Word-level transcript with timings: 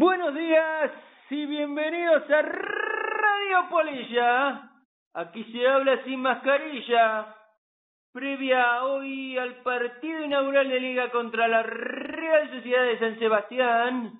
Buenos 0.00 0.32
días 0.32 0.92
y 1.28 1.44
bienvenidos 1.46 2.22
a 2.30 2.42
Radio 2.42 3.68
Polilla. 3.68 4.70
Aquí 5.12 5.42
se 5.50 5.66
habla 5.66 6.04
sin 6.04 6.22
mascarilla. 6.22 7.34
Previa 8.12 8.84
hoy 8.84 9.36
al 9.36 9.56
partido 9.64 10.22
inaugural 10.22 10.68
de 10.68 10.78
Liga 10.78 11.10
contra 11.10 11.48
la 11.48 11.64
Real 11.64 12.48
Sociedad 12.48 12.84
de 12.84 12.98
San 13.00 13.18
Sebastián. 13.18 14.12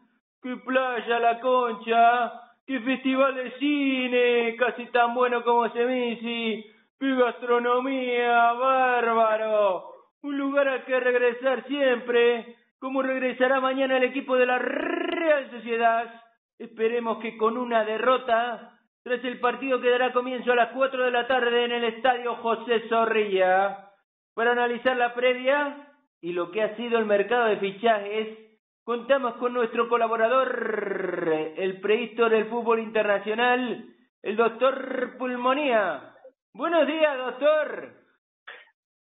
¡Qué 0.43 0.56
playa 0.56 1.20
la 1.20 1.38
concha! 1.38 2.32
¡Qué 2.66 2.80
festival 2.80 3.36
de 3.36 3.52
cine! 3.60 4.56
Casi 4.58 4.86
tan 4.86 5.14
bueno 5.14 5.45
como 5.45 5.68
Semisi. 5.68 6.66
¡Qué 6.98 7.14
gastronomía! 7.14 8.52
¡Bárbaro! 8.54 9.92
Un 10.22 10.38
lugar 10.38 10.66
al 10.66 10.84
que 10.84 10.98
regresar 10.98 11.64
siempre. 11.68 12.56
Como 12.80 13.00
regresará 13.00 13.60
mañana 13.60 13.96
el 13.96 14.04
equipo 14.04 14.36
de 14.36 14.47
la 14.47 14.59
Real 15.09 15.51
Sociedad. 15.51 16.23
Esperemos 16.59 17.19
que 17.19 17.37
con 17.37 17.57
una 17.57 17.85
derrota, 17.85 18.79
tras 19.03 19.25
el 19.25 19.41
partido 19.41 19.81
que 19.81 19.91
dará 19.91 20.12
comienzo 20.12 20.53
a 20.53 20.57
las 20.57 20.73
4 20.73 21.05
de 21.05 21.11
la 21.11 21.27
tarde 21.27 21.65
en 21.65 21.73
el 21.73 21.84
estadio 21.84 22.37
José 22.37 22.89
Zorrilla. 22.89 23.91
Para 24.34 24.53
analizar 24.53 24.97
la 24.97 25.15
previa 25.15 25.89
y 26.21 26.33
lo 26.33 26.51
que 26.51 26.62
ha 26.62 26.77
sido 26.77 26.98
el 26.98 27.07
mercado 27.07 27.47
de 27.47 27.57
fichajes, 27.59 28.39
contamos 28.84 29.34
con 29.34 29.53
nuestro 29.53 29.89
colaborador, 29.89 31.55
el 31.56 31.81
prehistor 31.81 32.31
del 32.31 32.47
fútbol 32.47 32.81
internacional, 32.81 33.84
el 34.23 34.37
doctor 34.37 35.17
Pulmonía. 35.19 36.15
Buenos 36.53 36.87
días, 36.87 37.19
doctor. 37.19 37.93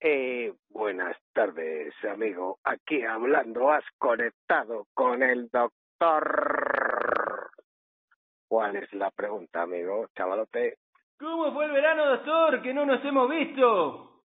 Eh, 0.01 0.53
buenas 0.69 1.17
tardes, 1.33 1.95
amigo. 2.05 2.59
Aquí 2.65 3.03
hablando, 3.03 3.71
has 3.71 3.85
conectado 3.99 4.87
con 4.93 5.23
el 5.23 5.49
doctor. 5.49 5.86
¿Cuál 8.49 8.77
es 8.77 8.93
la 8.93 9.11
pregunta, 9.11 9.63
amigo, 9.63 10.09
chavalote? 10.15 10.79
¿Cómo 11.19 11.53
fue 11.53 11.65
el 11.65 11.73
verano, 11.73 12.07
doctor? 12.07 12.61
Que 12.63 12.75
no 12.75 12.85
nos 12.85 13.03
hemos 13.05 13.31
visto. 13.31 14.23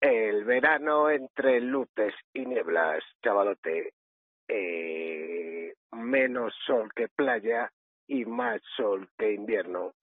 El 0.00 0.44
verano 0.44 1.08
entre 1.08 1.60
luces 1.60 2.14
y 2.34 2.44
nieblas, 2.44 3.02
chavalote. 3.22 3.94
Eh, 4.48 5.72
menos 5.92 6.54
sol 6.66 6.90
que 6.94 7.08
playa 7.08 7.72
y 8.06 8.26
más 8.26 8.60
sol 8.76 9.08
que 9.16 9.32
invierno. 9.32 9.94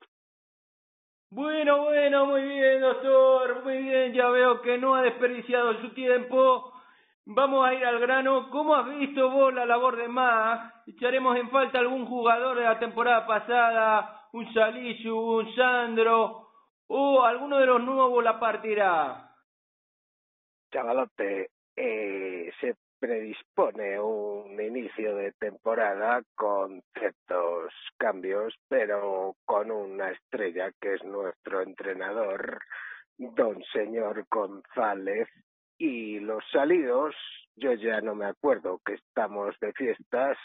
Bueno, 1.29 1.83
bueno, 1.83 2.25
muy 2.25 2.41
bien, 2.43 2.81
doctor, 2.81 3.63
muy 3.63 3.77
bien, 3.77 4.13
ya 4.13 4.29
veo 4.29 4.61
que 4.61 4.77
no 4.77 4.95
ha 4.95 5.03
desperdiciado 5.03 5.79
su 5.81 5.93
tiempo. 5.93 6.72
Vamos 7.25 7.65
a 7.65 7.73
ir 7.73 7.85
al 7.85 7.99
grano. 7.99 8.49
¿Cómo 8.49 8.75
has 8.75 8.85
visto 8.97 9.29
vos 9.29 9.53
la 9.53 9.65
labor 9.65 9.95
de 9.95 10.09
Mag? 10.09 10.83
¿Echaremos 10.85 11.37
en 11.37 11.49
falta 11.49 11.79
algún 11.79 12.05
jugador 12.05 12.57
de 12.57 12.65
la 12.65 12.77
temporada 12.79 13.25
pasada? 13.25 14.27
¿Un 14.33 14.53
Salisu, 14.53 15.17
un 15.17 15.55
Sandro? 15.55 16.49
¿O 16.87 17.23
alguno 17.23 17.59
de 17.59 17.65
los 17.65 17.81
nuevos 17.81 18.21
la 18.23 18.39
partirá? 18.39 19.31
Chavalote, 20.73 21.51
eh, 21.77 22.51
se 22.59 22.75
predispone 22.99 23.99
un 23.99 24.59
inicio 24.59 25.15
de 25.15 25.31
temporada 25.33 26.21
con 26.35 26.81
ciertos 26.97 27.73
cambios, 27.97 28.53
pero 28.67 29.35
con 29.45 29.71
una 29.71 30.09
estrella 30.11 30.71
que 30.79 30.95
es 30.95 31.03
nuestro 31.05 31.61
entrenador, 31.61 32.59
don 33.17 33.63
señor 33.71 34.25
González, 34.29 35.29
y 35.83 36.17
los 36.21 36.41
salidos, 36.49 37.13
yo 37.57 37.73
ya 37.73 37.99
no 37.99 38.15
me 38.15 38.25
acuerdo 38.25 38.79
que 38.85 38.93
estamos 38.93 39.53
de 39.59 39.73
fiestas 39.73 40.37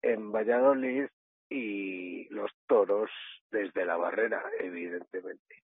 en 0.00 0.30
Valladolid 0.30 1.06
y 1.50 2.32
los 2.32 2.48
toros 2.68 3.10
desde 3.50 3.84
la 3.84 3.96
barrera, 3.96 4.40
evidentemente. 4.60 5.56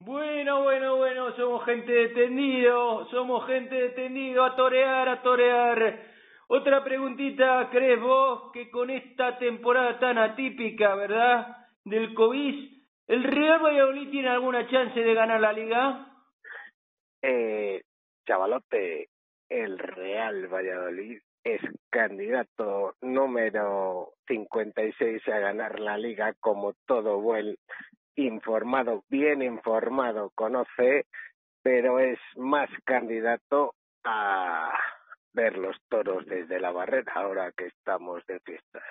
Bueno, 0.00 0.64
bueno, 0.64 0.96
bueno, 0.96 1.36
somos 1.36 1.64
gente 1.66 1.92
de 1.92 2.08
tendido, 2.08 3.08
somos 3.12 3.46
gente 3.46 3.76
de 3.76 3.88
tendido, 3.90 4.44
a 4.44 4.56
torear, 4.56 5.08
a 5.08 5.22
torear. 5.22 6.02
Otra 6.48 6.82
preguntita, 6.82 7.68
¿crees 7.70 8.00
vos 8.00 8.50
que 8.52 8.72
con 8.72 8.90
esta 8.90 9.38
temporada 9.38 10.00
tan 10.00 10.18
atípica, 10.18 10.96
verdad, 10.96 11.58
del 11.84 12.12
COVID, 12.12 12.72
el 13.06 13.22
Real 13.22 13.62
Valladolid 13.62 14.10
tiene 14.10 14.30
alguna 14.30 14.68
chance 14.68 14.98
de 14.98 15.14
ganar 15.14 15.40
la 15.40 15.52
liga? 15.52 16.12
Eh, 17.22 17.82
chavalote, 18.26 19.08
el 19.48 19.78
Real 19.78 20.48
Valladolid 20.48 21.20
es 21.44 21.62
candidato 21.90 22.94
número 23.00 24.14
56 24.26 25.28
a 25.28 25.38
ganar 25.38 25.78
la 25.78 25.96
liga 25.96 26.34
como 26.40 26.74
todo 26.86 27.20
buen 27.20 27.56
informado, 28.16 29.04
bien 29.08 29.42
informado, 29.42 30.32
conoce, 30.34 31.06
pero 31.62 32.00
es 32.00 32.18
más 32.36 32.68
candidato 32.84 33.74
a 34.04 34.72
ver 35.32 35.56
los 35.58 35.76
toros 35.88 36.26
desde 36.26 36.58
la 36.58 36.72
barrera 36.72 37.12
ahora 37.14 37.52
que 37.52 37.66
estamos 37.66 38.26
de 38.26 38.40
fiestas. 38.40 38.82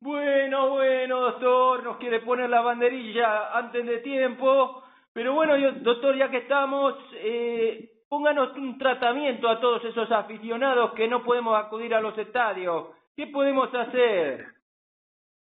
Bueno, 0.00 0.70
bueno, 0.70 1.20
doctor, 1.20 1.82
nos 1.82 1.96
quiere 1.96 2.20
poner 2.20 2.48
la 2.48 2.60
banderilla 2.60 3.56
antes 3.56 3.84
de 3.84 3.98
tiempo, 3.98 4.82
pero 5.12 5.34
bueno, 5.34 5.54
doctor, 5.80 6.16
ya 6.16 6.30
que 6.30 6.38
estamos, 6.38 6.94
eh, 7.14 7.95
pónganos 8.08 8.56
un 8.56 8.78
tratamiento 8.78 9.48
a 9.48 9.60
todos 9.60 9.84
esos 9.84 10.10
aficionados 10.10 10.92
que 10.94 11.08
no 11.08 11.24
podemos 11.24 11.58
acudir 11.58 11.94
a 11.94 12.00
los 12.00 12.16
estadios. 12.18 12.88
¿Qué 13.16 13.26
podemos 13.28 13.72
hacer? 13.74 14.46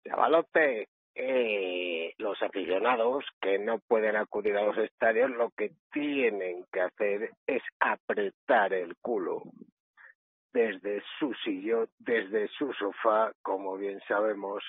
Chavalote, 0.06 0.88
eh, 1.14 2.14
los 2.18 2.40
aficionados 2.42 3.24
que 3.40 3.58
no 3.58 3.78
pueden 3.80 4.16
acudir 4.16 4.56
a 4.56 4.64
los 4.64 4.78
estadios 4.78 5.30
lo 5.30 5.50
que 5.50 5.72
tienen 5.92 6.64
que 6.72 6.80
hacer 6.80 7.30
es 7.46 7.62
apretar 7.78 8.72
el 8.72 8.96
culo 8.96 9.42
desde 10.52 11.02
su 11.18 11.32
sillón, 11.44 11.88
desde 11.98 12.48
su 12.48 12.72
sofá, 12.72 13.32
como 13.42 13.76
bien 13.76 14.00
sabemos, 14.08 14.64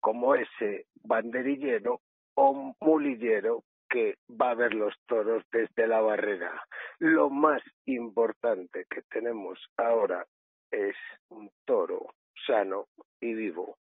como 0.00 0.34
ese 0.34 0.86
banderillero 1.02 2.00
o 2.34 2.74
mulillero 2.80 3.62
que 3.88 4.16
va 4.30 4.50
a 4.50 4.54
ver 4.54 4.74
los 4.74 4.94
toros 5.06 5.44
desde 5.50 5.86
la 5.86 6.00
barrera. 6.00 6.64
Lo 6.98 7.30
más 7.30 7.62
importante 7.86 8.86
que 8.88 9.02
tenemos 9.10 9.58
ahora 9.76 10.26
es 10.70 10.96
un 11.30 11.50
toro 11.64 12.14
sano 12.46 12.86
y 13.20 13.34
vivo 13.34 13.76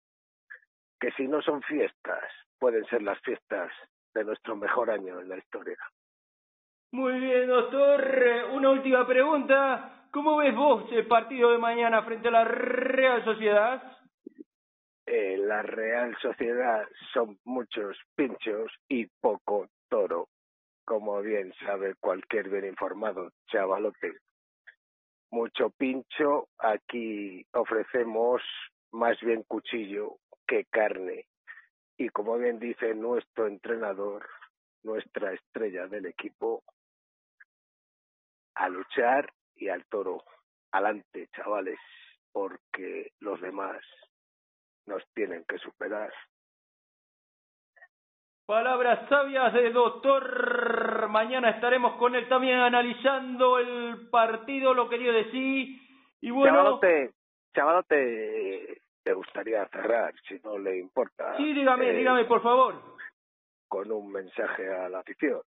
que 0.99 1.11
si 1.11 1.27
no 1.27 1.41
son 1.41 1.61
fiestas, 1.63 2.23
pueden 2.59 2.85
ser 2.85 3.01
las 3.01 3.19
fiestas 3.21 3.71
de 4.13 4.23
nuestro 4.23 4.55
mejor 4.55 4.89
año 4.89 5.19
en 5.19 5.29
la 5.29 5.37
historia. 5.37 5.77
Muy 6.91 7.19
bien, 7.19 7.47
doctor. 7.47 8.47
Una 8.53 8.71
última 8.71 9.05
pregunta. 9.05 10.07
¿Cómo 10.11 10.37
ves 10.37 10.55
vos 10.55 10.85
el 10.91 11.05
partido 11.05 11.51
de 11.51 11.57
mañana 11.57 12.01
frente 12.03 12.29
a 12.29 12.31
la 12.31 12.43
Real 12.45 13.23
Sociedad? 13.23 13.83
Eh, 15.09 15.37
la 15.37 15.61
Real 15.61 16.17
Sociedad 16.21 16.85
son 17.13 17.39
muchos 17.45 17.97
pinchos 18.13 18.69
y 18.89 19.05
poco 19.21 19.69
toro, 19.87 20.27
como 20.83 21.21
bien 21.21 21.53
sabe 21.65 21.95
cualquier 21.95 22.49
bien 22.49 22.65
informado 22.65 23.31
chavalote. 23.49 24.17
Mucho 25.31 25.69
pincho, 25.69 26.49
aquí 26.57 27.45
ofrecemos 27.53 28.41
más 28.91 29.17
bien 29.21 29.43
cuchillo 29.43 30.17
que 30.45 30.65
carne. 30.65 31.25
Y 31.95 32.09
como 32.09 32.37
bien 32.37 32.59
dice 32.59 32.93
nuestro 32.93 33.47
entrenador, 33.47 34.27
nuestra 34.83 35.31
estrella 35.31 35.87
del 35.87 36.07
equipo, 36.07 36.63
a 38.55 38.67
luchar 38.67 39.31
y 39.55 39.69
al 39.69 39.85
toro. 39.85 40.21
Adelante, 40.73 41.29
chavales, 41.33 41.79
porque 42.33 43.13
los 43.21 43.39
demás 43.39 43.81
nos 44.87 45.03
tienen 45.13 45.43
que 45.47 45.57
superar. 45.59 46.11
Palabras 48.45 49.07
sabias 49.09 49.53
de 49.53 49.71
doctor. 49.71 51.09
Mañana 51.09 51.49
estaremos 51.49 51.97
con 51.97 52.15
él 52.15 52.29
también 52.29 52.59
analizando 52.59 53.59
el 53.59 54.09
partido, 54.09 54.73
lo 54.73 54.87
quería 54.87 55.11
decir. 55.11 55.81
Y 56.21 56.31
bueno. 56.31 56.55
Chavalote, 56.55 57.11
chavalote, 57.53 58.81
te 59.03 59.13
gustaría 59.13 59.67
cerrar, 59.67 60.13
si 60.27 60.39
no 60.45 60.57
le 60.57 60.77
importa. 60.77 61.35
Sí, 61.35 61.53
dígame, 61.53 61.89
eh, 61.89 61.93
dígame, 61.93 62.23
por 62.23 62.41
favor. 62.41 62.81
Con 63.67 63.91
un 63.91 64.11
mensaje 64.13 64.73
a 64.73 64.87
la 64.87 64.99
afición. 64.99 65.41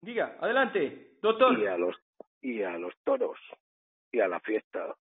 Diga, 0.00 0.36
adelante, 0.40 1.18
doctor. 1.20 1.58
Y 1.58 1.66
a 1.66 1.76
los, 1.76 1.96
y 2.40 2.62
a 2.62 2.78
los 2.78 2.96
toros 3.04 3.38
y 4.12 4.20
a 4.20 4.28
la 4.28 4.40
fiesta. 4.40 4.94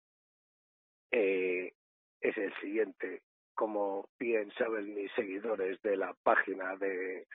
Eh, 1.12 1.72
es 2.24 2.36
el 2.38 2.52
siguiente. 2.60 3.20
Como 3.54 4.08
bien 4.18 4.50
saben 4.58 4.94
mis 4.94 5.12
seguidores 5.12 5.80
de 5.82 5.96
la 5.96 6.14
página 6.24 6.74
de 6.76 7.26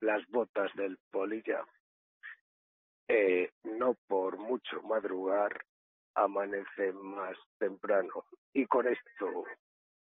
las 0.00 0.26
botas 0.28 0.70
del 0.74 0.98
polilla, 1.10 1.64
eh, 3.08 3.50
no 3.64 3.94
por 4.06 4.36
mucho 4.36 4.82
madrugar 4.82 5.64
amanece 6.14 6.92
más 6.92 7.36
temprano. 7.58 8.24
Y 8.52 8.66
con 8.66 8.86
esto 8.88 9.44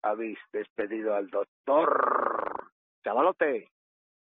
habéis 0.03 0.38
despedido 0.53 1.14
al 1.14 1.29
doctor. 1.29 2.70
Chavalote. 3.03 3.70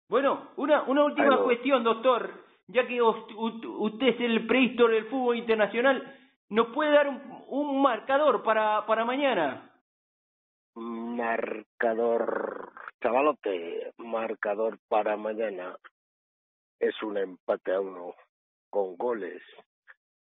Bueno, 0.08 0.52
una, 0.56 0.82
una 0.84 1.04
última 1.04 1.42
cuestión, 1.42 1.84
doctor. 1.84 2.30
Ya 2.68 2.86
que 2.86 3.02
usted 3.02 4.06
es 4.06 4.20
el 4.20 4.46
prehistor 4.46 4.92
del 4.92 5.06
fútbol 5.06 5.36
internacional, 5.36 6.16
¿nos 6.48 6.68
puede 6.68 6.92
dar 6.92 7.08
un, 7.08 7.44
un 7.48 7.82
marcador 7.82 8.44
para, 8.44 8.86
para 8.86 9.04
mañana? 9.04 9.69
Marcador, 11.30 12.72
chavalote, 13.00 13.92
marcador 13.98 14.80
para 14.88 15.16
mañana 15.16 15.76
es 16.80 17.00
un 17.04 17.16
empate 17.18 17.72
a 17.72 17.80
uno 17.80 18.16
con 18.68 18.96
goles 18.96 19.40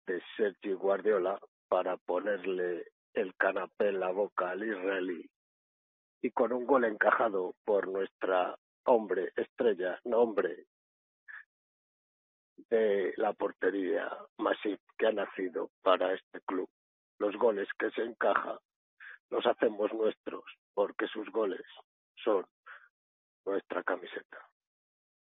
de 0.08 0.20
Sergio 0.36 0.76
Guardiola 0.76 1.38
para 1.68 1.96
ponerle 1.96 2.88
el 3.14 3.36
canapé 3.36 3.90
en 3.90 4.00
la 4.00 4.10
boca 4.10 4.50
al 4.50 4.64
israelí 4.64 5.24
y 6.22 6.30
con 6.32 6.52
un 6.52 6.66
gol 6.66 6.84
encajado 6.86 7.54
por 7.64 7.86
nuestra 7.86 8.56
hombre 8.86 9.30
estrella, 9.36 10.00
nombre 10.02 10.66
de 12.68 13.14
la 13.16 13.32
portería 13.32 14.10
Masip 14.38 14.80
que 14.98 15.06
ha 15.06 15.12
nacido 15.12 15.70
para 15.82 16.14
este 16.14 16.40
club. 16.40 16.68
Los 17.20 17.36
goles 17.36 17.68
que 17.78 17.92
se 17.92 18.02
encaja 18.02 18.58
los 19.30 19.44
hacemos 19.46 19.92
nuestros 19.92 20.44
porque 20.74 21.06
sus 21.08 21.28
goles 21.30 21.64
son 22.22 22.44
nuestra 23.44 23.82
camiseta. 23.82 24.38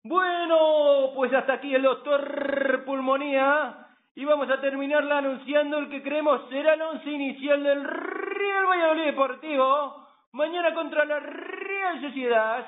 Bueno, 0.03 1.11
pues 1.15 1.33
hasta 1.33 1.53
aquí 1.53 1.73
el 1.73 1.83
doctor 1.83 2.83
Pulmonía 2.85 3.87
y 4.15 4.25
vamos 4.25 4.49
a 4.49 4.59
terminarla 4.59 5.19
anunciando 5.19 5.77
el 5.77 5.89
que 5.89 6.01
creemos 6.01 6.49
será 6.49 6.73
el 6.73 6.81
once 6.81 7.09
inicial 7.09 7.63
del 7.63 7.83
Real 7.83 8.65
Valladolid 8.65 9.05
Deportivo 9.05 10.07
mañana 10.33 10.73
contra 10.73 11.05
la 11.05 11.19
Real 11.19 12.01
Sociedad. 12.01 12.65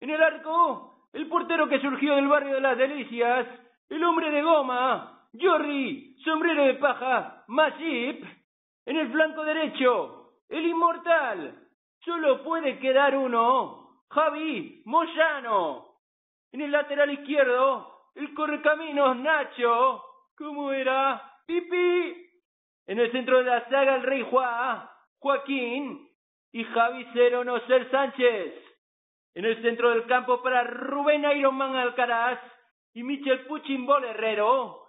En 0.00 0.10
el 0.10 0.22
arco, 0.22 1.08
el 1.12 1.28
portero 1.28 1.68
que 1.68 1.80
surgió 1.80 2.14
del 2.16 2.28
barrio 2.28 2.54
de 2.54 2.60
las 2.60 2.76
Delicias, 2.76 3.46
el 3.88 4.04
hombre 4.04 4.30
de 4.30 4.42
goma, 4.42 5.28
Jordi, 5.40 6.16
sombrero 6.24 6.64
de 6.64 6.74
paja, 6.74 7.44
Masip. 7.48 8.24
En 8.86 8.96
el 8.96 9.10
flanco 9.10 9.44
derecho, 9.44 10.23
el 10.48 10.66
inmortal, 10.66 11.68
solo 12.04 12.42
puede 12.42 12.78
quedar 12.78 13.16
uno, 13.16 14.02
Javi 14.10 14.82
Moyano. 14.84 15.86
En 16.52 16.60
el 16.60 16.70
lateral 16.70 17.10
izquierdo, 17.10 18.10
el 18.14 18.32
correcaminos 18.34 19.16
Nacho. 19.16 20.04
¿Cómo 20.36 20.72
era? 20.72 21.20
Pipi. 21.46 22.30
En 22.86 22.98
el 22.98 23.10
centro 23.12 23.38
de 23.38 23.44
la 23.44 23.68
saga, 23.68 23.96
el 23.96 24.02
rey 24.02 24.26
Juan, 24.30 24.88
Joaquín 25.18 26.08
y 26.52 26.64
Javi 26.64 27.06
Cero 27.12 27.44
No 27.44 27.58
Ser 27.66 27.90
Sánchez. 27.90 28.54
En 29.34 29.44
el 29.44 29.60
centro 29.62 29.90
del 29.90 30.06
campo 30.06 30.42
para 30.42 30.62
Rubén 30.64 31.24
Ironman 31.24 31.74
Alcaraz 31.74 32.38
y 32.92 33.02
Michel 33.02 33.46
Puchimbol 33.46 34.04
Herrero. 34.04 34.80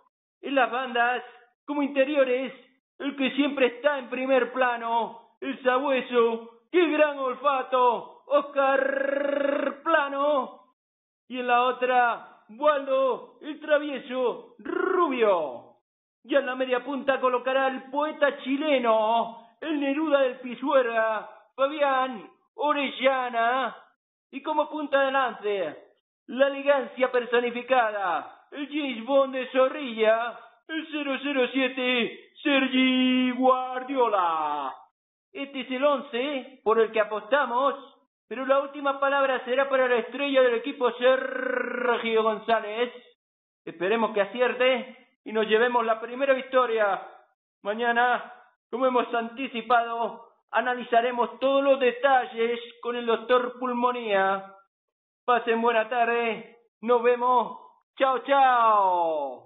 En 0.42 0.54
las 0.54 0.69
bandas, 0.69 1.24
como 1.66 1.81
interiores, 1.81 2.54
el 3.00 3.16
que 3.16 3.31
siempre 3.31 3.68
está 3.68 3.98
en 3.98 4.10
primer 4.10 4.54
plano, 4.54 5.25
el 5.46 5.62
sabueso, 5.62 6.62
qué 6.72 6.88
gran 6.90 7.20
olfato, 7.20 8.24
Oscar 8.26 9.82
Plano 9.84 10.62
y 11.28 11.40
en 11.40 11.48
la 11.48 11.62
otra 11.64 12.42
Waldo 12.50 13.38
el 13.42 13.60
travieso 13.60 14.56
Rubio. 14.58 15.76
Y 16.24 16.36
en 16.36 16.48
la 16.48 16.56
media 16.56 16.84
punta 16.84 17.20
colocará 17.20 17.68
el 17.68 17.92
poeta 17.92 18.40
chileno, 18.40 19.38
el 19.62 19.80
Neruda 19.80 20.22
del 20.22 20.40
Pisuerga, 20.40 21.30
Fabián 21.56 22.28
Orellana. 22.56 23.76
Y 24.32 24.42
como 24.42 24.68
punta 24.68 25.02
de 25.02 25.12
lance, 25.12 25.78
la 26.26 26.48
elegancia 26.48 27.12
personificada, 27.12 28.48
el 28.50 28.68
James 28.68 29.06
Bond 29.06 29.36
de 29.36 29.48
Zorrilla, 29.52 30.40
el 30.68 30.88
007 30.88 32.32
Sergi 32.42 33.32
Guardiola. 33.38 34.85
Este 35.36 35.62
es 35.62 35.72
el 35.72 35.84
once 35.84 36.62
por 36.64 36.80
el 36.80 36.92
que 36.92 37.02
apostamos 37.02 37.76
pero 38.28 38.46
la 38.46 38.60
última 38.60 39.00
palabra 39.00 39.44
será 39.46 39.70
para 39.70 39.88
la 39.88 39.98
estrella 39.98 40.42
del 40.42 40.56
equipo 40.56 40.92
Sergio 40.94 42.24
González. 42.24 42.92
Esperemos 43.64 44.14
que 44.14 44.22
acierte 44.22 44.98
y 45.24 45.32
nos 45.32 45.48
llevemos 45.48 45.86
la 45.86 46.00
primera 46.00 46.34
victoria. 46.34 47.08
Mañana, 47.62 48.34
como 48.72 48.88
hemos 48.88 49.14
anticipado, 49.14 50.28
analizaremos 50.52 51.40
todos 51.40 51.64
los 51.64 51.80
detalles 51.80 52.60
con 52.82 52.96
el 52.96 53.06
doctor 53.06 53.60
Pulmonía. 53.60 54.54
Pasen 55.24 55.62
buena 55.62 55.88
tarde. 55.88 56.58
Nos 56.82 57.04
vemos. 57.04 57.60
Chao, 57.98 58.20
chao. 58.20 59.45